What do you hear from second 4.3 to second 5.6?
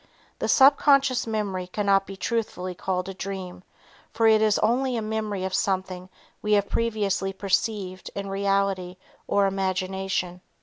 is only a memory of